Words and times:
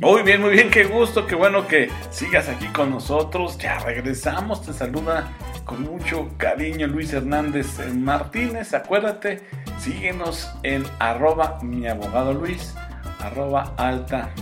Muy 0.00 0.22
bien, 0.22 0.40
muy 0.40 0.50
bien, 0.50 0.72
qué 0.72 0.82
gusto, 0.82 1.24
qué 1.24 1.36
bueno 1.36 1.68
que 1.68 1.88
sigas 2.10 2.48
aquí 2.48 2.66
con 2.66 2.90
nosotros. 2.90 3.56
Ya 3.58 3.78
regresamos, 3.78 4.66
te 4.66 4.72
saluda 4.72 5.32
con 5.64 5.82
mucho 5.82 6.30
cariño 6.36 6.88
Luis 6.88 7.12
Hernández 7.12 7.78
Martínez. 7.94 8.74
Acuérdate, 8.74 9.46
síguenos 9.78 10.50
en 10.64 10.82
arroba 10.98 11.60
mi 11.62 11.86
abogado 11.86 12.34
Luis, 12.34 12.74
arroba 13.20 13.72
alta. 13.76 14.34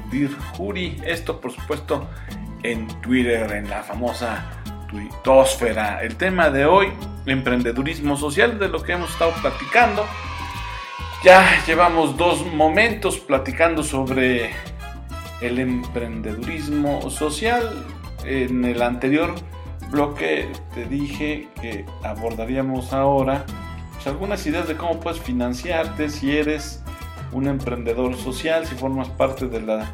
Esto 1.04 1.38
por 1.38 1.52
supuesto 1.52 2.08
en 2.62 2.88
Twitter, 3.02 3.52
en 3.52 3.68
la 3.68 3.82
famosa 3.82 4.62
tuitosfera. 4.88 6.02
El 6.02 6.16
tema 6.16 6.48
de 6.48 6.64
hoy, 6.64 6.94
emprendedurismo 7.26 8.16
social, 8.16 8.58
de 8.58 8.68
lo 8.68 8.82
que 8.82 8.92
hemos 8.92 9.10
estado 9.10 9.32
platicando. 9.42 10.06
Ya 11.22 11.62
llevamos 11.66 12.16
dos 12.16 12.46
momentos 12.46 13.18
platicando 13.18 13.82
sobre 13.82 14.50
el 15.42 15.58
emprendedurismo 15.58 17.10
social. 17.10 17.84
En 18.24 18.64
el 18.64 18.82
anterior 18.82 19.34
bloque 19.90 20.48
te 20.74 20.86
dije 20.86 21.48
que 21.60 21.84
abordaríamos 22.02 22.92
ahora 22.92 23.44
pues, 23.92 24.06
algunas 24.06 24.46
ideas 24.46 24.68
de 24.68 24.76
cómo 24.76 25.00
puedes 25.00 25.20
financiarte 25.20 26.08
si 26.08 26.36
eres 26.36 26.82
un 27.32 27.48
emprendedor 27.48 28.16
social, 28.16 28.66
si 28.66 28.74
formas 28.74 29.08
parte 29.08 29.48
de 29.48 29.60
la 29.60 29.92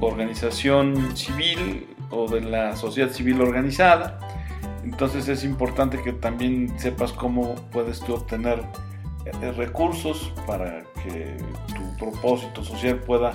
organización 0.00 1.16
civil 1.16 1.86
o 2.10 2.28
de 2.28 2.40
la 2.40 2.76
sociedad 2.76 3.10
civil 3.10 3.40
organizada. 3.40 4.18
Entonces 4.82 5.28
es 5.28 5.44
importante 5.44 6.00
que 6.02 6.12
también 6.12 6.78
sepas 6.78 7.12
cómo 7.12 7.54
puedes 7.70 8.00
tú 8.00 8.14
obtener 8.14 8.62
eh, 9.26 9.52
recursos 9.52 10.32
para 10.46 10.82
que 11.02 11.36
tu 11.74 11.96
propósito 11.98 12.64
social 12.64 12.98
pueda 13.00 13.32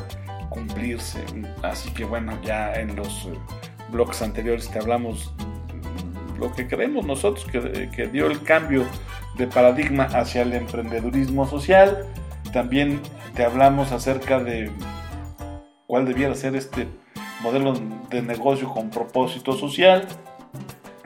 cumplirse. 0.55 1.23
Así 1.61 1.91
que 1.91 2.05
bueno, 2.05 2.39
ya 2.41 2.73
en 2.73 2.95
los 2.95 3.25
eh, 3.25 3.37
bloques 3.91 4.21
anteriores 4.21 4.69
te 4.69 4.79
hablamos 4.79 5.33
lo 6.39 6.51
que 6.53 6.67
creemos 6.67 7.05
nosotros 7.05 7.45
que, 7.45 7.89
que, 7.95 8.07
dio 8.07 8.25
el 8.27 8.41
cambio 8.41 8.85
de 9.37 9.47
paradigma 9.47 10.05
hacia 10.05 10.41
el 10.41 10.53
emprendedurismo 10.53 11.47
social. 11.47 12.05
También 12.51 13.01
te 13.35 13.43
hablamos 13.43 13.91
acerca 13.91 14.39
de 14.39 14.71
cuál 15.87 16.05
debiera 16.05 16.33
ser 16.35 16.55
este 16.55 16.87
modelo 17.41 17.73
de 18.09 18.21
negocio 18.21 18.69
con 18.69 18.89
propósito 18.89 19.53
social. 19.53 20.07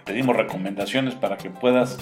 Te 0.04 0.14
dimos 0.14 0.36
recomendaciones 0.36 1.16
para 1.16 1.38
que 1.38 1.50
puedas 1.50 2.00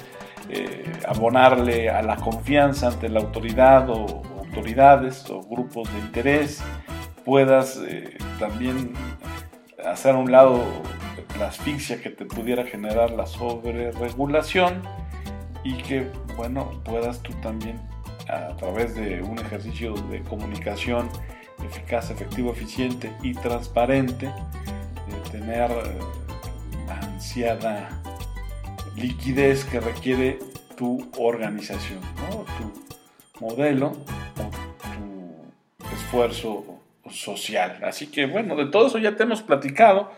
eh, 0.49 0.89
abonarle 1.07 1.89
a 1.89 2.01
la 2.01 2.15
confianza 2.15 2.87
ante 2.87 3.09
la 3.09 3.19
autoridad 3.19 3.89
o 3.89 4.21
autoridades 4.39 5.29
o 5.29 5.41
grupos 5.41 5.91
de 5.91 5.99
interés, 5.99 6.63
puedas 7.27 7.77
eh, 7.85 8.17
también 8.39 8.93
hacer 9.85 10.15
a 10.15 10.17
un 10.17 10.31
lado 10.31 10.63
la 11.37 11.49
asfixia 11.49 12.01
que 12.01 12.09
te 12.09 12.23
pudiera 12.23 12.63
generar 12.63 13.11
la 13.11 13.25
sobreregulación 13.25 14.81
y 15.61 15.73
que, 15.73 16.07
bueno, 16.37 16.81
puedas 16.85 17.21
tú 17.21 17.33
también 17.41 17.81
a 18.29 18.55
través 18.55 18.95
de 18.95 19.21
un 19.21 19.37
ejercicio 19.39 19.93
de 20.09 20.21
comunicación 20.21 21.09
eficaz, 21.65 22.11
efectivo, 22.11 22.53
eficiente 22.53 23.11
y 23.21 23.33
transparente, 23.33 24.31
tener 25.29 25.69
eh, 25.69 25.99
la 26.87 26.95
ansiada 26.95 27.89
liquidez 28.95 29.65
que 29.65 29.81
requiere 29.81 30.39
tu 30.77 31.11
organización, 31.17 31.99
tu 32.57 33.45
modelo 33.45 33.87
o 34.37 34.49
tu 35.81 35.93
esfuerzo 35.93 36.76
social. 37.09 37.79
Así 37.83 38.07
que 38.07 38.25
bueno, 38.25 38.55
de 38.55 38.65
todo 38.67 38.87
eso 38.87 38.97
ya 38.97 39.15
te 39.15 39.23
hemos 39.23 39.41
platicado. 39.41 40.11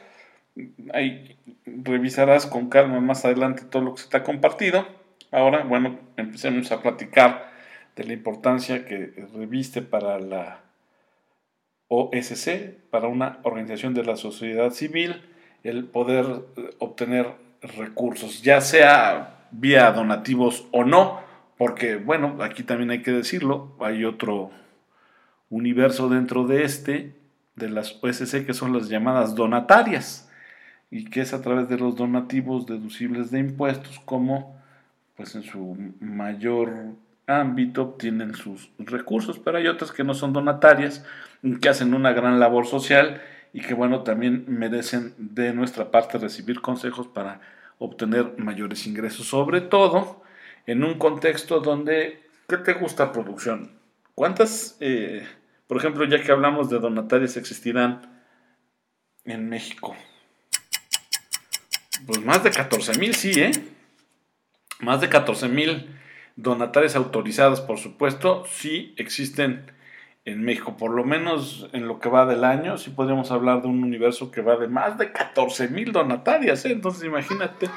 Ahí 0.94 1.38
revisarás 1.66 2.46
con 2.46 2.70
calma 2.70 3.00
más 3.00 3.26
adelante 3.26 3.64
todo 3.70 3.82
lo 3.84 3.96
que 3.96 4.02
se 4.02 4.10
te 4.10 4.18
ha 4.18 4.24
compartido. 4.24 4.86
Ahora, 5.32 5.64
bueno, 5.64 6.00
empecemos 6.18 6.72
a 6.72 6.82
platicar 6.82 7.52
de 7.96 8.04
la 8.04 8.14
importancia 8.14 8.86
que 8.86 9.14
reviste 9.34 9.82
para 9.82 10.20
la 10.20 10.62
OSC, 11.90 12.72
para 12.90 13.08
una 13.08 13.40
organización 13.44 13.94
de 13.94 14.06
la 14.06 14.16
sociedad 14.16 14.72
civil, 14.72 15.22
el 15.64 15.86
poder 15.86 16.26
eh, 16.56 16.70
obtener 16.80 17.28
recursos, 17.62 18.42
ya 18.42 18.62
sea 18.62 19.48
vía 19.52 19.92
donativos 19.92 20.68
o 20.72 20.84
no, 20.84 21.20
porque 21.58 21.98
bueno, 21.98 22.38
aquí 22.42 22.64
también 22.64 22.92
hay 22.92 23.02
que 23.02 23.12
decirlo, 23.12 23.76
hay 23.80 24.06
otro 24.06 24.52
universo 25.50 26.10
dentro 26.10 26.46
de 26.46 26.64
este, 26.64 27.16
de 27.56 27.70
las 27.70 27.98
OSC, 28.02 28.46
que 28.46 28.54
son 28.54 28.74
las 28.74 28.90
llamadas 28.90 29.36
donatarias, 29.36 30.30
y 30.92 31.06
que 31.06 31.22
es 31.22 31.34
a 31.34 31.42
través 31.42 31.70
de 31.70 31.78
los 31.78 31.96
donativos 31.96 32.66
deducibles 32.66 33.32
de 33.32 33.40
impuestos 33.40 34.00
como 34.00 34.60
pues 35.16 35.36
en 35.36 35.44
su 35.44 35.78
mayor 36.00 36.72
ámbito 37.28 37.84
obtienen 37.84 38.34
sus 38.34 38.72
recursos, 38.80 39.38
pero 39.38 39.58
hay 39.58 39.68
otras 39.68 39.92
que 39.92 40.04
no 40.04 40.14
son 40.14 40.32
donatarias, 40.32 41.06
que 41.62 41.70
hacen 41.70 41.94
una 41.94 42.14
gran 42.14 42.40
labor 42.40 42.66
social 42.66 43.22
y 43.54 43.62
que 43.62 43.74
bueno, 43.74 44.04
también 44.04 44.46
merecen 44.48 45.14
de 45.18 45.54
nuestra 45.54 45.92
parte 45.92 46.18
recibir 46.18 46.62
consejos 46.62 47.08
para 47.08 47.42
obtener 47.80 48.34
mayores 48.38 48.88
ingresos, 48.88 49.28
sobre 49.28 49.62
todo 49.62 50.24
en 50.66 50.84
un 50.84 50.98
contexto 50.98 51.60
donde, 51.60 52.22
¿qué 52.48 52.58
te 52.58 52.74
gusta 52.74 53.12
producción? 53.12 53.72
¿Cuántas, 54.16 54.78
eh, 54.80 55.28
por 55.70 55.78
ejemplo, 55.78 56.04
ya 56.06 56.20
que 56.20 56.32
hablamos 56.32 56.72
de 56.72 56.80
donatarias, 56.80 57.38
existirán 57.38 58.02
en 59.24 59.48
México? 59.50 59.96
Pues 62.08 62.26
más 62.26 62.44
de 62.44 62.50
14 62.50 62.98
mil, 62.98 63.14
sí, 63.14 63.40
¿eh? 63.40 63.52
Más 64.80 65.00
de 65.00 65.10
14 65.10 65.48
mil 65.48 65.96
donatarias 66.36 66.96
autorizadas, 66.96 67.62
por 67.62 67.78
supuesto, 67.78 68.46
sí 68.48 68.96
existen 68.98 69.72
en 70.26 70.42
México, 70.42 70.76
por 70.76 70.90
lo 70.90 71.04
menos 71.04 71.70
en 71.72 71.88
lo 71.88 72.00
que 72.00 72.10
va 72.10 72.26
del 72.26 72.46
año, 72.46 72.80
sí 72.80 72.90
podríamos 72.90 73.30
hablar 73.30 73.62
de 73.62 73.68
un 73.68 73.84
universo 73.84 74.32
que 74.32 74.42
va 74.42 74.58
de 74.58 74.68
más 74.68 74.98
de 74.98 75.12
14 75.12 75.68
mil 75.68 75.92
donatarias, 75.92 76.66
¿eh? 76.66 76.72
entonces 76.72 77.04
imagínate, 77.04 77.68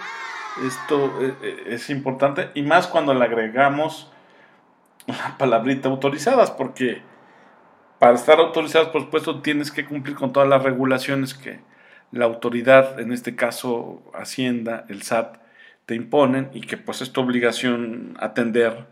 esto 0.66 1.12
eh, 1.20 1.34
eh, 1.42 1.64
es 1.66 1.90
importante, 1.90 2.48
y 2.54 2.62
más 2.62 2.86
cuando 2.86 3.12
le 3.12 3.22
agregamos 3.22 4.10
la 5.06 5.36
palabrita 5.36 5.90
autorizadas, 5.90 6.50
porque 6.50 7.02
para 8.02 8.16
estar 8.16 8.40
autorizadas, 8.40 8.88
por 8.88 9.02
supuesto, 9.02 9.42
tienes 9.42 9.70
que 9.70 9.84
cumplir 9.84 10.16
con 10.16 10.32
todas 10.32 10.48
las 10.48 10.64
regulaciones 10.64 11.34
que 11.34 11.60
la 12.10 12.24
autoridad, 12.24 12.98
en 12.98 13.12
este 13.12 13.36
caso 13.36 14.02
Hacienda, 14.12 14.84
el 14.88 15.02
SAT, 15.02 15.36
te 15.86 15.94
imponen 15.94 16.50
y 16.52 16.62
que 16.62 16.76
pues 16.76 17.00
es 17.00 17.12
tu 17.12 17.20
obligación 17.20 18.16
atender 18.18 18.88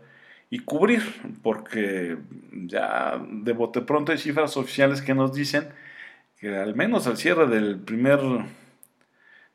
y 0.49 0.59
cubrir, 0.59 1.01
porque 1.43 2.19
ya 2.53 3.21
de 3.29 3.51
bote 3.51 3.81
pronto 3.81 4.13
hay 4.13 4.17
cifras 4.17 4.55
oficiales 4.55 5.01
que 5.01 5.13
nos 5.13 5.33
dicen 5.33 5.67
que 6.37 6.55
al 6.55 6.73
menos 6.73 7.05
al 7.05 7.17
cierre 7.17 7.47
del 7.47 7.79
primer 7.79 8.21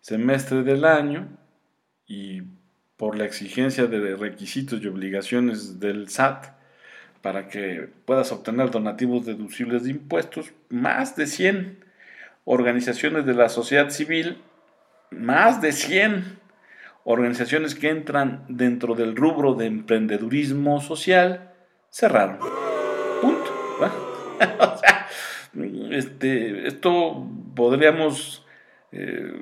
semestre 0.02 0.64
del 0.64 0.84
año 0.84 1.28
y 2.06 2.42
por 2.98 3.16
la 3.16 3.24
exigencia 3.24 3.86
de 3.86 4.16
requisitos 4.16 4.82
y 4.82 4.86
obligaciones 4.86 5.80
del 5.80 6.10
SAT 6.10 6.55
para 7.22 7.48
que 7.48 7.88
puedas 8.04 8.32
obtener 8.32 8.70
donativos 8.70 9.26
deducibles 9.26 9.84
de 9.84 9.90
impuestos, 9.90 10.52
más 10.68 11.16
de 11.16 11.26
100 11.26 11.84
organizaciones 12.44 13.26
de 13.26 13.34
la 13.34 13.48
sociedad 13.48 13.90
civil, 13.90 14.38
más 15.10 15.60
de 15.60 15.72
100 15.72 16.38
organizaciones 17.04 17.74
que 17.74 17.88
entran 17.88 18.44
dentro 18.48 18.94
del 18.94 19.14
rubro 19.14 19.54
de 19.54 19.66
emprendedurismo 19.66 20.80
social 20.80 21.52
cerraron. 21.90 22.38
Punto. 23.20 23.52
este, 25.90 26.66
esto 26.66 27.26
podríamos 27.54 28.44
eh, 28.92 29.32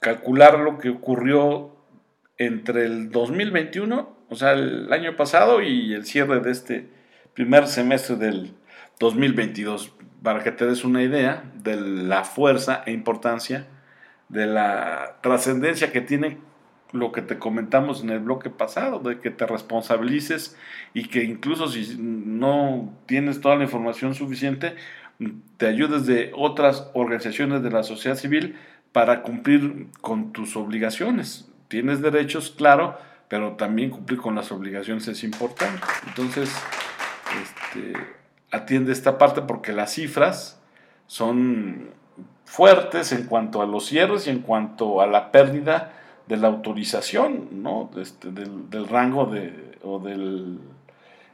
calcular 0.00 0.58
lo 0.58 0.78
que 0.78 0.90
ocurrió 0.90 1.76
entre 2.38 2.86
el 2.86 3.10
2021, 3.10 4.16
o 4.28 4.34
sea, 4.34 4.52
el 4.52 4.92
año 4.92 5.16
pasado, 5.16 5.62
y 5.62 5.94
el 5.94 6.04
cierre 6.04 6.40
de 6.40 6.50
este 6.50 6.95
primer 7.36 7.68
semestre 7.68 8.16
del 8.16 8.54
2022, 8.98 9.92
para 10.22 10.42
que 10.42 10.52
te 10.52 10.66
des 10.66 10.84
una 10.84 11.02
idea 11.02 11.44
de 11.54 11.76
la 11.76 12.24
fuerza 12.24 12.82
e 12.86 12.92
importancia, 12.92 13.66
de 14.30 14.46
la 14.46 15.18
trascendencia 15.20 15.92
que 15.92 16.00
tiene 16.00 16.38
lo 16.92 17.12
que 17.12 17.20
te 17.20 17.38
comentamos 17.38 18.02
en 18.02 18.08
el 18.08 18.20
bloque 18.20 18.48
pasado, 18.48 19.00
de 19.00 19.20
que 19.20 19.30
te 19.30 19.46
responsabilices 19.46 20.56
y 20.94 21.08
que 21.08 21.24
incluso 21.24 21.68
si 21.68 21.96
no 21.98 22.94
tienes 23.04 23.42
toda 23.42 23.56
la 23.56 23.64
información 23.64 24.14
suficiente, 24.14 24.74
te 25.58 25.66
ayudes 25.66 26.06
de 26.06 26.32
otras 26.34 26.90
organizaciones 26.94 27.62
de 27.62 27.70
la 27.70 27.82
sociedad 27.82 28.16
civil 28.16 28.56
para 28.92 29.20
cumplir 29.20 29.88
con 30.00 30.32
tus 30.32 30.56
obligaciones. 30.56 31.50
Tienes 31.68 32.00
derechos, 32.00 32.54
claro, 32.56 32.96
pero 33.28 33.56
también 33.56 33.90
cumplir 33.90 34.20
con 34.20 34.34
las 34.34 34.50
obligaciones 34.52 35.06
es 35.08 35.22
importante. 35.22 35.82
Entonces, 36.06 36.50
este, 37.42 37.92
atiende 38.50 38.92
esta 38.92 39.18
parte 39.18 39.42
porque 39.42 39.72
las 39.72 39.92
cifras 39.92 40.60
son 41.06 41.90
fuertes 42.44 43.12
en 43.12 43.24
cuanto 43.24 43.60
a 43.60 43.66
los 43.66 43.86
cierres 43.86 44.26
y 44.26 44.30
en 44.30 44.40
cuanto 44.40 45.00
a 45.00 45.06
la 45.06 45.32
pérdida 45.32 45.92
de 46.26 46.36
la 46.36 46.48
autorización, 46.48 47.62
¿no? 47.62 47.90
Este, 47.96 48.30
del, 48.30 48.88
rango 48.88 49.26
de, 49.26 49.78
o 49.82 49.98
del, 49.98 50.58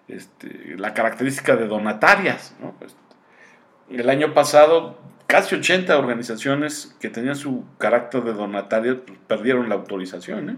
este, 0.09 0.75
la 0.77 0.93
característica 0.95 1.57
de 1.57 1.67
donatarias. 1.67 2.55
Este, 2.81 4.01
el 4.01 4.09
año 4.11 4.35
pasado, 4.35 4.99
casi 5.27 5.55
80 5.55 5.99
organizaciones 5.99 6.97
que 7.01 7.09
tenían 7.09 7.37
su 7.37 7.65
carácter 7.79 8.23
de 8.23 8.33
donatarias 8.33 8.97
pues, 9.07 9.19
perdieron 9.27 9.69
la 9.69 9.77
autorización. 9.77 10.51
¿eh? 10.51 10.57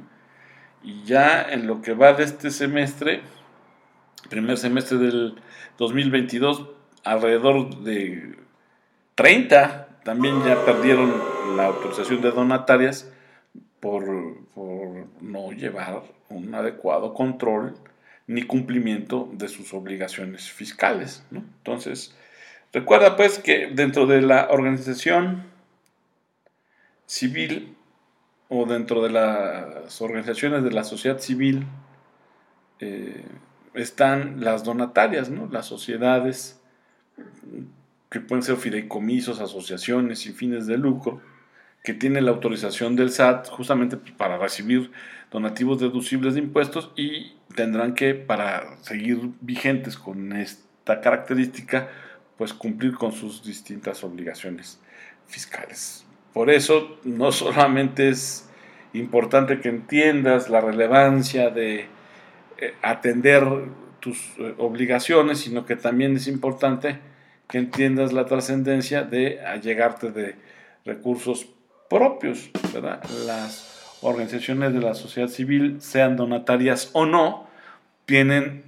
Y 0.82 1.04
ya 1.04 1.42
en 1.42 1.66
lo 1.66 1.80
que 1.80 1.94
va 1.94 2.12
de 2.12 2.24
este 2.24 2.50
semestre, 2.50 3.22
primer 4.28 4.58
semestre 4.58 4.98
del 4.98 5.34
2022, 5.78 6.66
alrededor 7.04 7.82
de 7.82 8.36
30 9.14 9.88
también 10.04 10.44
ya 10.44 10.64
perdieron 10.64 11.12
la 11.56 11.66
autorización 11.66 12.20
de 12.20 12.30
donatarias 12.30 13.10
por, 13.80 14.04
no 15.20 15.52
llevar 15.52 16.02
un 16.28 16.54
adecuado 16.54 17.14
control 17.14 17.74
ni 18.26 18.42
cumplimiento 18.42 19.28
de 19.32 19.48
sus 19.48 19.74
obligaciones 19.74 20.50
fiscales. 20.50 21.24
Entonces, 21.32 22.14
recuerda 22.72 23.16
pues 23.16 23.38
que 23.38 23.68
dentro 23.68 24.06
de 24.06 24.22
la 24.22 24.48
organización 24.50 25.44
civil 27.06 27.76
o 28.48 28.66
dentro 28.66 29.02
de 29.02 29.10
las 29.10 30.00
organizaciones 30.00 30.64
de 30.64 30.70
la 30.70 30.84
sociedad 30.84 31.18
civil 31.18 31.66
eh, 32.80 33.24
están 33.74 34.42
las 34.44 34.64
donatarias, 34.64 35.30
¿no? 35.30 35.48
las 35.50 35.66
sociedades 35.66 36.60
que 38.10 38.20
pueden 38.20 38.42
ser 38.42 38.56
fideicomisos, 38.56 39.40
asociaciones 39.40 40.20
sin 40.20 40.34
fines 40.34 40.66
de 40.66 40.78
lucro, 40.78 41.20
que 41.82 41.94
tienen 41.94 42.24
la 42.24 42.30
autorización 42.30 42.96
del 42.96 43.10
SAT 43.10 43.48
justamente 43.48 43.96
para 43.96 44.38
recibir 44.38 44.90
donativos 45.30 45.80
deducibles 45.80 46.34
de 46.34 46.40
impuestos 46.40 46.92
y 46.96 47.34
tendrán 47.54 47.94
que, 47.94 48.14
para 48.14 48.76
seguir 48.82 49.18
vigentes 49.40 49.96
con 49.96 50.32
esta 50.32 51.00
característica, 51.00 51.88
pues 52.38 52.54
cumplir 52.54 52.94
con 52.94 53.12
sus 53.12 53.44
distintas 53.44 54.02
obligaciones 54.04 54.80
fiscales. 55.26 56.04
Por 56.32 56.50
eso 56.50 56.98
no 57.04 57.32
solamente 57.32 58.08
es 58.08 58.48
importante 58.92 59.60
que 59.60 59.68
entiendas 59.68 60.48
la 60.48 60.60
relevancia 60.60 61.50
de 61.50 61.86
atender 62.82 63.44
tus 64.00 64.18
eh, 64.38 64.54
obligaciones, 64.58 65.38
sino 65.38 65.64
que 65.64 65.76
también 65.76 66.16
es 66.16 66.28
importante 66.28 66.98
que 67.48 67.58
entiendas 67.58 68.12
la 68.12 68.26
trascendencia 68.26 69.02
de 69.02 69.40
allegarte 69.40 70.10
de 70.10 70.36
recursos 70.84 71.46
propios, 71.88 72.50
¿verdad? 72.72 73.02
Las 73.26 73.98
organizaciones 74.02 74.74
de 74.74 74.80
la 74.80 74.94
sociedad 74.94 75.28
civil, 75.28 75.78
sean 75.80 76.16
donatarias 76.16 76.90
o 76.92 77.06
no, 77.06 77.46
tienen, 78.04 78.64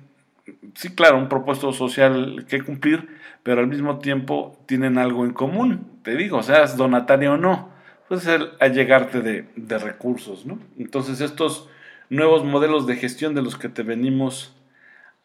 sí, 0.75 0.95
claro, 0.95 1.19
un 1.19 1.29
propósito 1.29 1.73
social 1.73 2.47
que 2.49 2.63
cumplir, 2.63 3.09
pero 3.43 3.61
al 3.61 3.67
mismo 3.67 3.99
tiempo 3.99 4.59
tienen 4.67 4.97
algo 4.97 5.25
en 5.25 5.33
común. 5.33 5.87
Te 6.03 6.17
digo, 6.17 6.43
seas 6.43 6.77
donataria 6.77 7.33
o 7.33 7.37
no, 7.37 7.69
pues 8.09 8.27
el 8.27 8.51
allegarte 8.61 9.21
de, 9.21 9.45
de 9.57 9.79
recursos, 9.79 10.47
¿no? 10.47 10.59
Entonces 10.79 11.21
estos 11.21 11.69
nuevos 12.09 12.45
modelos 12.45 12.87
de 12.87 12.97
gestión 12.97 13.35
de 13.35 13.43
los 13.43 13.57
que 13.57 13.69
te 13.69 13.83
venimos 13.83 14.55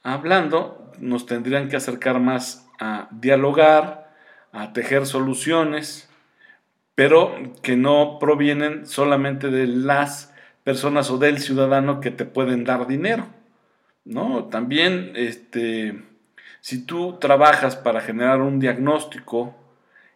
hablando 0.04 0.92
nos 1.00 1.26
tendrían 1.26 1.70
que 1.70 1.76
acercar 1.76 2.20
más 2.20 2.68
a 2.80 3.08
dialogar, 3.12 4.14
a 4.52 4.74
tejer 4.74 5.06
soluciones, 5.06 6.10
pero 6.96 7.54
que 7.62 7.76
no 7.76 8.18
provienen 8.20 8.86
solamente 8.86 9.50
de 9.50 9.68
las 9.68 10.34
personas 10.64 11.10
o 11.10 11.18
del 11.18 11.40
ciudadano 11.40 12.00
que 12.00 12.12
te 12.12 12.26
pueden 12.26 12.64
dar 12.64 12.88
dinero. 12.88 13.28
¿no? 14.06 14.46
También, 14.46 15.14
este, 15.16 16.04
si 16.60 16.86
tú 16.86 17.18
trabajas 17.20 17.76
para 17.76 18.02
generar 18.02 18.42
un 18.42 18.60
diagnóstico 18.60 19.56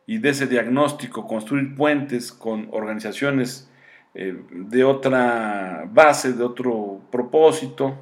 y 0.05 0.19
de 0.19 0.29
ese 0.29 0.47
diagnóstico 0.47 1.27
construir 1.27 1.75
puentes 1.75 2.31
con 2.31 2.67
organizaciones 2.71 3.69
eh, 4.13 4.39
de 4.51 4.83
otra 4.83 5.74
base, 5.95 6.33
de 6.33 6.43
otro 6.43 7.01
propósito, 7.09 7.97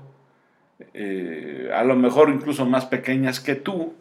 eh, 0.93 1.69
a 1.73 1.83
lo 1.83 1.95
mejor 1.95 2.29
incluso 2.29 2.65
más 2.65 2.85
pequeñas 2.85 3.39
que 3.39 3.55
tú, 3.55 3.93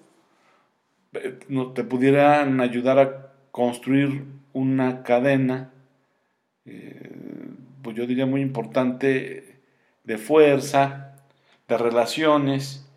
te 1.75 1.85
pudieran 1.85 2.61
ayudar 2.61 2.99
a 2.99 3.33
construir 3.51 4.25
una 4.55 5.03
cadena, 5.03 5.71
eh, 6.65 7.11
pues 7.83 7.95
yo 7.95 8.07
diría 8.07 8.25
muy 8.25 8.41
importante, 8.41 9.61
de 10.05 10.19
fuerza, 10.19 11.15
de 11.69 11.79
relaciones 11.79 12.89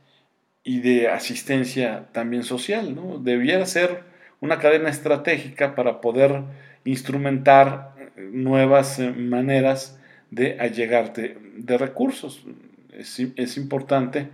y 0.63 0.79
de 0.79 1.09
asistencia 1.09 2.07
también 2.13 2.43
social. 2.43 2.95
¿no? 2.95 3.19
Debiera 3.19 3.65
ser 3.65 4.03
una 4.39 4.59
cadena 4.59 4.89
estratégica 4.89 5.75
para 5.75 6.01
poder 6.01 6.41
instrumentar 6.85 7.93
nuevas 8.15 8.99
maneras 8.99 9.99
de 10.35 10.59
allegarte 10.59 11.37
de 11.55 11.77
recursos. 11.77 12.43
Es, 12.91 13.19
es 13.19 13.57
importante 13.57 14.27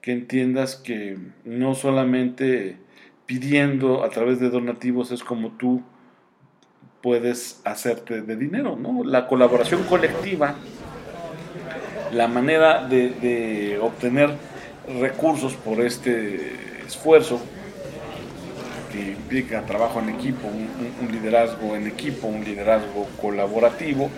que 0.00 0.12
entiendas 0.12 0.76
que 0.76 1.18
no 1.44 1.74
solamente 1.74 2.76
pidiendo 3.26 4.02
a 4.02 4.10
través 4.10 4.40
de 4.40 4.50
donativos 4.50 5.12
es 5.12 5.22
como 5.22 5.52
tú 5.52 5.82
puedes 7.02 7.60
hacerte 7.64 8.22
de 8.22 8.36
dinero, 8.36 8.76
¿no? 8.76 9.04
La 9.04 9.26
colaboración 9.26 9.82
colectiva, 9.84 10.54
la 12.12 12.28
manera 12.28 12.86
de, 12.86 13.78
obtener 13.82 14.30
recursos 15.00 15.54
por 15.54 15.80
este 15.80 16.52
esfuerzo 16.86 17.40
que 18.92 19.12
implica 19.12 19.62
trabajo 19.66 20.00
en 20.00 20.10
equipo, 20.10 20.48
un, 20.48 21.12
liderazgo 21.12 21.74
en 21.74 21.86
equipo, 21.86 22.28
un 22.28 22.44
liderazgo 22.44 23.08
colaborativo, 23.20 24.10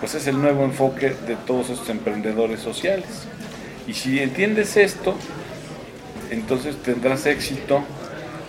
pues 0.00 0.14
es 0.14 0.26
el 0.26 0.40
nuevo 0.40 0.64
enfoque 0.64 1.10
de 1.10 1.36
todos 1.36 1.70
estos 1.70 1.88
emprendedores 1.88 2.60
sociales. 2.60 3.26
Y 3.86 3.94
si 3.94 4.20
entiendes 4.20 4.76
esto, 4.76 5.16
entonces 6.30 6.76
tendrás 6.82 7.26
éxito 7.26 7.82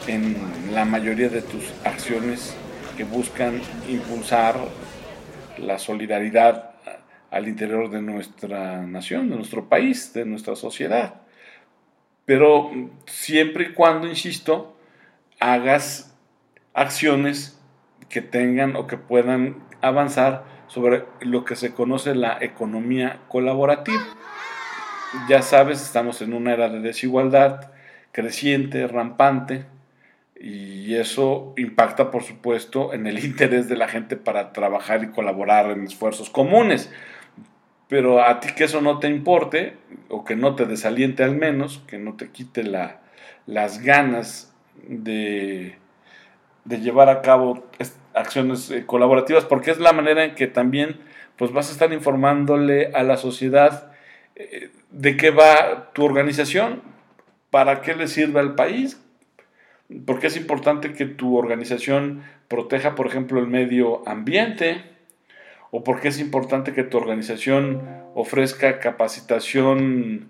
en 0.07 0.35
la 0.73 0.85
mayoría 0.85 1.29
de 1.29 1.41
tus 1.41 1.71
acciones 1.83 2.55
que 2.97 3.03
buscan 3.03 3.61
impulsar 3.87 4.59
la 5.57 5.79
solidaridad 5.79 6.71
al 7.31 7.47
interior 7.47 7.89
de 7.89 8.01
nuestra 8.01 8.81
nación, 8.85 9.29
de 9.29 9.35
nuestro 9.35 9.69
país, 9.69 10.13
de 10.13 10.25
nuestra 10.25 10.55
sociedad. 10.55 11.21
Pero 12.25 12.71
siempre 13.05 13.65
y 13.65 13.73
cuando, 13.73 14.07
insisto, 14.07 14.75
hagas 15.39 16.13
acciones 16.73 17.59
que 18.09 18.21
tengan 18.21 18.75
o 18.75 18.87
que 18.87 18.97
puedan 18.97 19.57
avanzar 19.81 20.43
sobre 20.69 21.03
lo 21.19 21.43
que 21.43 21.57
se 21.57 21.73
conoce 21.73 22.15
la 22.15 22.37
economía 22.39 23.19
colaborativa. 23.27 24.01
Ya 25.27 25.41
sabes, 25.41 25.81
estamos 25.81 26.21
en 26.21 26.33
una 26.33 26.53
era 26.53 26.69
de 26.69 26.79
desigualdad 26.79 27.71
creciente, 28.11 28.87
rampante, 28.87 29.65
y 30.39 30.95
eso 30.95 31.53
impacta, 31.57 32.11
por 32.11 32.23
supuesto, 32.23 32.93
en 32.93 33.07
el 33.07 33.19
interés 33.25 33.67
de 33.67 33.75
la 33.75 33.87
gente 33.87 34.15
para 34.15 34.53
trabajar 34.53 35.03
y 35.03 35.07
colaborar 35.07 35.69
en 35.71 35.83
esfuerzos 35.83 36.29
comunes. 36.29 36.91
Pero 37.89 38.23
a 38.23 38.39
ti 38.39 38.49
que 38.55 38.65
eso 38.65 38.81
no 38.81 38.99
te 38.99 39.09
importe, 39.09 39.75
o 40.09 40.23
que 40.23 40.35
no 40.35 40.55
te 40.55 40.65
desaliente 40.65 41.23
al 41.23 41.35
menos, 41.35 41.83
que 41.87 41.97
no 41.97 42.13
te 42.15 42.29
quite 42.29 42.63
la, 42.63 42.99
las 43.47 43.81
ganas 43.81 44.53
de, 44.87 45.75
de, 46.65 46.79
llevar 46.79 47.09
a 47.09 47.21
cabo 47.21 47.65
acciones 48.19 48.69
eh, 48.69 48.85
colaborativas, 48.85 49.45
porque 49.45 49.71
es 49.71 49.79
la 49.79 49.93
manera 49.93 50.23
en 50.23 50.35
que 50.35 50.47
también 50.47 50.97
pues, 51.37 51.51
vas 51.51 51.69
a 51.69 51.71
estar 51.71 51.93
informándole 51.93 52.91
a 52.93 53.03
la 53.03 53.17
sociedad 53.17 53.91
eh, 54.35 54.69
de 54.91 55.17
qué 55.17 55.31
va 55.31 55.91
tu 55.93 56.03
organización, 56.03 56.81
para 57.49 57.81
qué 57.81 57.95
le 57.95 58.07
sirve 58.07 58.39
al 58.39 58.55
país, 58.55 59.01
porque 60.05 60.27
es 60.27 60.37
importante 60.37 60.93
que 60.93 61.05
tu 61.05 61.35
organización 61.35 62.23
proteja, 62.47 62.95
por 62.95 63.07
ejemplo, 63.07 63.39
el 63.39 63.47
medio 63.47 64.07
ambiente, 64.07 64.83
o 65.71 65.83
porque 65.83 66.09
es 66.09 66.19
importante 66.19 66.73
que 66.73 66.83
tu 66.83 66.97
organización 66.97 67.81
ofrezca 68.15 68.79
capacitación 68.79 70.29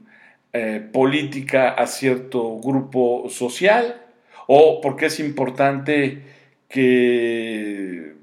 eh, 0.54 0.82
política 0.92 1.70
a 1.70 1.88
cierto 1.88 2.58
grupo 2.60 3.30
social, 3.30 4.02
o 4.48 4.82
porque 4.82 5.08
es 5.08 5.20
importante 5.20 6.24
que 6.70 8.16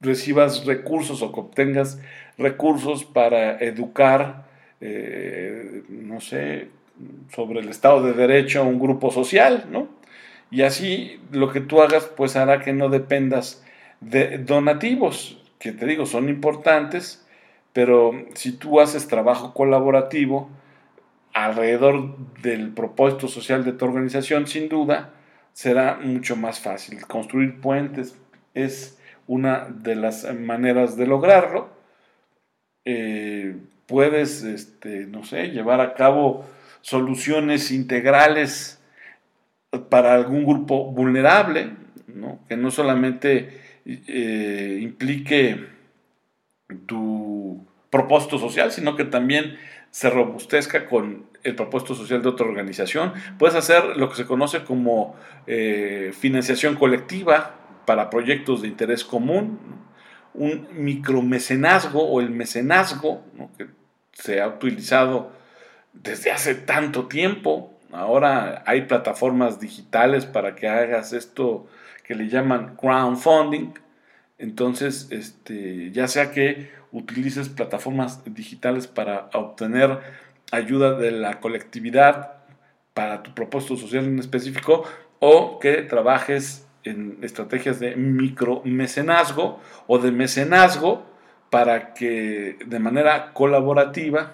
recibas 0.00 0.64
recursos 0.64 1.22
o 1.22 1.32
que 1.32 1.40
obtengas 1.40 2.00
recursos 2.38 3.04
para 3.04 3.58
educar, 3.58 4.46
eh, 4.80 5.82
no 5.88 6.20
sé, 6.20 6.68
sobre 7.34 7.60
el 7.60 7.68
Estado 7.68 8.02
de 8.02 8.12
Derecho 8.12 8.60
a 8.60 8.64
un 8.64 8.78
grupo 8.78 9.10
social, 9.10 9.66
¿no? 9.70 9.88
Y 10.50 10.62
así 10.62 11.20
lo 11.30 11.52
que 11.52 11.60
tú 11.60 11.82
hagas 11.82 12.04
pues 12.04 12.36
hará 12.36 12.60
que 12.60 12.72
no 12.72 12.88
dependas 12.88 13.64
de 14.00 14.38
donativos, 14.38 15.38
que 15.58 15.72
te 15.72 15.86
digo 15.86 16.06
son 16.06 16.28
importantes, 16.28 17.26
pero 17.72 18.12
si 18.34 18.52
tú 18.52 18.80
haces 18.80 19.08
trabajo 19.08 19.52
colaborativo 19.52 20.48
alrededor 21.32 22.16
del 22.40 22.70
propósito 22.70 23.26
social 23.26 23.64
de 23.64 23.72
tu 23.72 23.84
organización, 23.84 24.46
sin 24.46 24.68
duda 24.68 25.10
será 25.54 25.98
mucho 26.02 26.36
más 26.36 26.60
fácil. 26.60 27.06
Construir 27.06 27.60
puentes 27.60 28.14
es 28.52 28.98
una 29.26 29.66
de 29.70 29.94
las 29.94 30.30
maneras 30.34 30.98
de 30.98 31.06
lograrlo. 31.06 31.70
Eh, 32.84 33.56
puedes, 33.86 34.42
este, 34.42 35.06
no 35.06 35.24
sé, 35.24 35.48
llevar 35.48 35.80
a 35.80 35.94
cabo 35.94 36.44
soluciones 36.82 37.70
integrales 37.70 38.78
para 39.88 40.14
algún 40.14 40.44
grupo 40.44 40.92
vulnerable, 40.92 41.70
que 42.48 42.56
no 42.56 42.70
solamente 42.70 43.60
eh, 43.86 44.78
implique 44.82 45.66
tu 46.86 47.66
propósito 47.90 48.38
social, 48.38 48.72
sino 48.72 48.96
que 48.96 49.04
también 49.04 49.56
se 49.94 50.10
robustezca 50.10 50.86
con 50.86 51.24
el 51.44 51.54
propósito 51.54 51.94
social 51.94 52.20
de 52.20 52.28
otra 52.28 52.46
organización. 52.46 53.12
Puedes 53.38 53.54
hacer 53.54 53.96
lo 53.96 54.08
que 54.08 54.16
se 54.16 54.26
conoce 54.26 54.64
como 54.64 55.14
eh, 55.46 56.12
financiación 56.18 56.74
colectiva 56.74 57.54
para 57.86 58.10
proyectos 58.10 58.62
de 58.62 58.66
interés 58.66 59.04
común, 59.04 59.60
un 60.34 60.66
micromecenazgo 60.72 62.02
o 62.02 62.20
el 62.20 62.30
mecenazgo, 62.30 63.22
que 63.56 63.68
se 64.12 64.40
ha 64.40 64.48
utilizado 64.48 65.30
desde 65.92 66.32
hace 66.32 66.56
tanto 66.56 67.06
tiempo. 67.06 67.78
Ahora 67.92 68.64
hay 68.66 68.86
plataformas 68.86 69.60
digitales 69.60 70.26
para 70.26 70.56
que 70.56 70.66
hagas 70.66 71.12
esto 71.12 71.68
que 72.02 72.16
le 72.16 72.28
llaman 72.28 72.74
crowdfunding. 72.74 73.74
Entonces, 74.38 75.06
este, 75.12 75.92
ya 75.92 76.08
sea 76.08 76.32
que 76.32 76.72
utilices 76.94 77.48
plataformas 77.48 78.22
digitales 78.24 78.86
para 78.86 79.28
obtener 79.34 79.98
ayuda 80.52 80.96
de 80.96 81.10
la 81.10 81.40
colectividad 81.40 82.36
para 82.94 83.22
tu 83.22 83.34
propósito 83.34 83.76
social 83.76 84.04
en 84.04 84.20
específico 84.20 84.84
o 85.18 85.58
que 85.58 85.82
trabajes 85.82 86.66
en 86.84 87.18
estrategias 87.22 87.80
de 87.80 87.96
micromecenazgo 87.96 89.60
o 89.88 89.98
de 89.98 90.12
mecenazgo 90.12 91.04
para 91.50 91.94
que 91.94 92.58
de 92.64 92.78
manera 92.78 93.32
colaborativa 93.32 94.32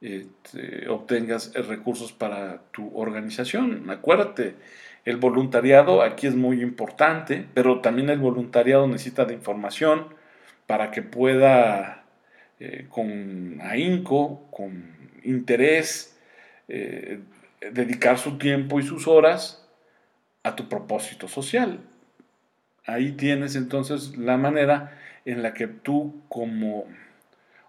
este, 0.00 0.88
obtengas 0.88 1.52
recursos 1.54 2.12
para 2.12 2.62
tu 2.70 2.96
organización. 2.96 3.90
Acuérdate, 3.90 4.54
el 5.04 5.16
voluntariado 5.16 6.02
aquí 6.02 6.28
es 6.28 6.36
muy 6.36 6.62
importante, 6.62 7.46
pero 7.54 7.80
también 7.80 8.08
el 8.10 8.20
voluntariado 8.20 8.86
necesita 8.86 9.24
de 9.24 9.34
información 9.34 10.21
para 10.66 10.90
que 10.90 11.02
pueda 11.02 12.04
eh, 12.60 12.86
con 12.88 13.60
ahínco, 13.62 14.46
con 14.50 14.96
interés, 15.24 16.16
eh, 16.68 17.20
dedicar 17.72 18.18
su 18.18 18.38
tiempo 18.38 18.80
y 18.80 18.82
sus 18.82 19.06
horas 19.06 19.66
a 20.42 20.56
tu 20.56 20.68
propósito 20.68 21.28
social. 21.28 21.80
Ahí 22.86 23.12
tienes 23.12 23.54
entonces 23.54 24.16
la 24.16 24.36
manera 24.36 24.98
en 25.24 25.42
la 25.42 25.54
que 25.54 25.68
tú 25.68 26.22
como 26.28 26.86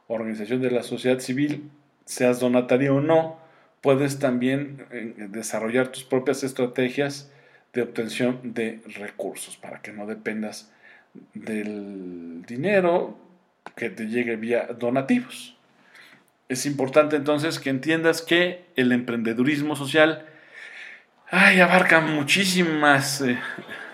organización 0.08 0.62
de 0.62 0.72
la 0.72 0.84
sociedad 0.84 1.20
civil, 1.20 1.70
seas 2.06 2.40
donatario 2.40 2.96
o 2.96 3.02
no, 3.02 3.40
puedes 3.82 4.20
también 4.20 4.86
eh, 4.92 5.14
desarrollar 5.30 5.90
tus 5.90 6.04
propias 6.04 6.44
estrategias 6.44 7.32
de 7.74 7.82
obtención 7.82 8.54
de 8.54 8.82
recursos 8.96 9.58
para 9.58 9.82
que 9.82 9.92
no 9.92 10.06
dependas 10.08 10.72
del 11.34 12.44
dinero 12.48 13.18
que 13.76 13.90
te 13.90 14.08
llegue 14.08 14.36
vía 14.36 14.68
donativos. 14.80 15.56
Es 16.50 16.66
importante 16.66 17.16
entonces 17.16 17.60
que 17.60 17.70
entiendas 17.70 18.22
que 18.22 18.66
el 18.76 18.92
emprendedurismo 18.92 19.76
social 19.76 20.26
ay, 21.34 21.60
abarca 21.62 22.00
muchísimas 22.00 23.22
eh, 23.22 23.40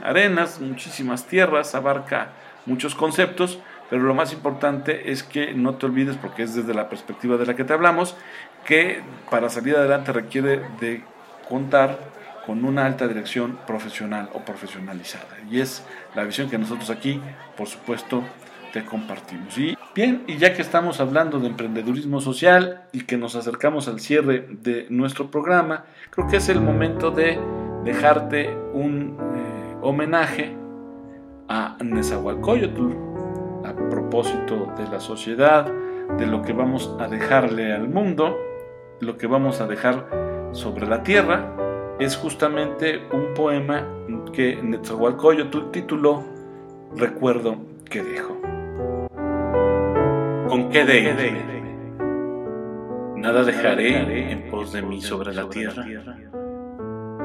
arenas, 0.04 0.60
muchísimas 0.60 1.26
tierras, 1.26 1.74
abarca 1.74 2.34
muchos 2.66 2.96
conceptos, 2.96 3.60
pero 3.90 4.04
lo 4.04 4.14
más 4.14 4.34
importante 4.34 5.12
es 5.12 5.24
que 5.24 5.54
no 5.54 5.76
te 5.76 5.86
olvides, 5.86 6.18
porque 6.18 6.44
es 6.44 6.54
desde 6.54 6.74
la 6.74 6.90
perspectiva 6.90 7.38
de 7.38 7.46
la 7.46 7.56
que 7.56 7.64
te 7.64 7.72
hablamos, 7.72 8.18
que 8.66 9.02
para 9.32 9.50
salir 9.50 9.78
adelante 9.78 10.12
requiere 10.12 10.62
de 10.82 11.02
contar 11.48 11.98
con 12.46 12.66
una 12.66 12.86
alta 12.86 13.08
dirección 13.08 13.60
profesional 13.68 14.30
o 14.34 14.40
profesionalizada. 14.40 15.38
Y 15.50 15.60
es 15.60 15.86
la 16.16 16.24
visión 16.24 16.50
que 16.50 16.58
nosotros 16.58 16.90
aquí, 16.90 17.22
por 17.58 17.68
supuesto, 17.68 18.24
te 18.72 18.86
compartimos. 18.86 19.58
Y 19.58 19.78
bien, 19.96 20.24
y 20.28 20.38
ya 20.38 20.54
que 20.54 20.62
estamos 20.62 21.00
hablando 21.00 21.40
de 21.40 21.48
emprendedurismo 21.48 22.22
social 22.22 22.84
y 22.92 23.02
que 23.02 23.18
nos 23.18 23.36
acercamos 23.36 23.88
al 23.88 24.00
cierre 24.00 24.48
de 24.50 24.88
nuestro 24.90 25.32
programa, 25.32 25.86
creo 26.10 26.28
que 26.28 26.38
es 26.38 26.50
el 26.50 26.62
momento 26.62 27.12
de 27.12 27.40
dejarte 27.84 28.56
un 28.74 29.18
eh, 29.20 29.76
homenaje 29.82 30.56
a 31.48 31.78
Nezahualcóyotl 31.82 33.10
a 33.66 33.74
propósito 33.90 34.74
de 34.78 34.88
la 34.88 35.00
sociedad, 35.00 35.66
de 36.18 36.26
lo 36.26 36.42
que 36.42 36.54
vamos 36.54 36.96
a 37.00 37.08
dejarle 37.08 37.74
al 37.74 37.88
mundo, 37.88 38.38
lo 39.00 39.18
que 39.18 39.28
vamos 39.28 39.62
a 39.62 39.68
dejar 39.68 40.50
sobre 40.52 40.88
la 40.88 41.04
tierra, 41.04 41.56
es 42.00 42.16
justamente 42.16 43.08
un 43.12 43.34
poema 43.34 43.86
que 44.32 44.56
Netzahualcóyotl 44.62 45.70
tituló 45.72 46.24
Recuerdo 46.96 47.58
que 47.90 48.02
dejo. 48.02 48.40
¿Con 50.48 50.70
qué 50.70 50.86
de 50.86 51.60
Nada 53.16 53.44
dejaré 53.44 54.32
en 54.32 54.50
pos 54.50 54.72
de 54.72 54.82
mí 54.82 55.02
sobre 55.02 55.34
la 55.34 55.48
tierra. 55.50 55.86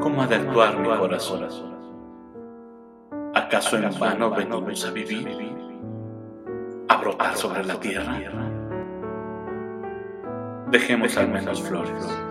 ¿Cómo 0.00 0.23
ha 0.23 0.26
de 0.26 0.35
actuar 0.35 0.78
mi 0.81 0.88
corazón? 0.88 1.49
¿Acaso 3.33 3.78
en 3.78 3.99
vano 3.99 4.31
venimos 4.31 4.85
a 4.85 4.90
vivir? 4.90 5.28
¿A 6.88 6.97
brotar 6.97 7.37
sobre 7.37 7.64
la 7.64 7.78
tierra? 7.78 8.19
Dejemos 10.71 11.16
al 11.16 11.28
menos 11.28 11.62
flores. 11.62 12.25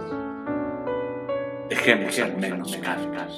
Dejemos 1.73 2.19
al 2.19 2.37
menos 2.37 2.77
calcas. 2.83 3.31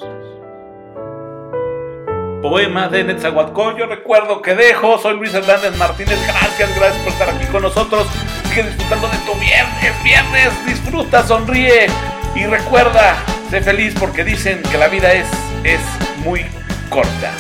Poema 2.42 2.90
de 2.90 3.06
Netzahuatcoy, 3.06 3.80
yo 3.80 3.86
recuerdo 3.86 4.42
que 4.42 4.56
dejo. 4.56 4.98
Soy 4.98 5.16
Luis 5.16 5.34
Hernández 5.34 5.78
Martínez. 5.78 6.20
Gracias, 6.28 6.76
gracias 6.76 7.02
por 7.02 7.14
estar 7.14 7.30
aquí 7.30 7.46
con 7.46 7.62
nosotros. 7.62 8.06
Sigue 8.50 8.64
disfrutando 8.64 9.08
de 9.08 9.18
tu 9.20 9.40
viernes, 9.40 10.04
viernes. 10.04 10.66
Disfruta, 10.66 11.26
sonríe 11.26 11.88
y 12.36 12.46
recuerda, 12.46 13.16
sé 13.50 13.62
feliz 13.62 13.96
porque 13.98 14.26
dicen 14.26 14.62
que 14.64 14.78
la 14.78 14.90
vida 14.90 15.14
es, 15.14 15.28
es 15.64 15.80
muy 16.26 16.42
corta. 16.90 17.32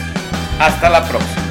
Hasta 0.62 0.90
la 0.90 1.04
próxima. 1.04 1.45